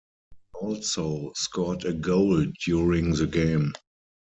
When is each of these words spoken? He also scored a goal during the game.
He 0.59 0.65
also 0.65 1.31
scored 1.35 1.85
a 1.85 1.93
goal 1.93 2.43
during 2.65 3.13
the 3.13 3.27
game. 3.27 3.71